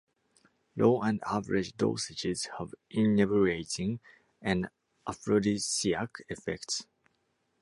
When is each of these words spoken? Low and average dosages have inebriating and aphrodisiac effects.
Low 0.75 0.99
and 1.03 1.21
average 1.27 1.77
dosages 1.77 2.47
have 2.57 2.73
inebriating 2.89 3.99
and 4.41 4.67
aphrodisiac 5.05 6.09
effects. 6.27 6.87